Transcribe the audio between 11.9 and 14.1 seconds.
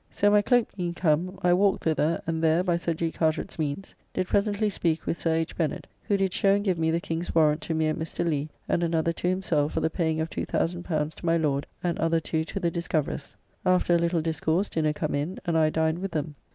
other two to the discoverers. After a